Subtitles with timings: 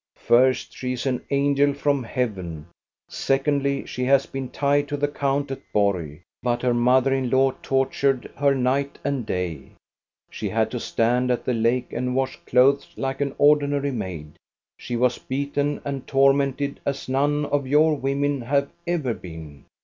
[0.17, 2.65] First, she is angel from heaven,—
[3.07, 6.23] secondly, she has been Tied to the count at Borg.
[6.41, 9.73] But her mother in law tortured her night and day;
[10.31, 14.37] she had to stand at the lake and wash clothes like an ordinary maid;
[14.75, 19.65] she was beaten and tormented as none of your women have ever been.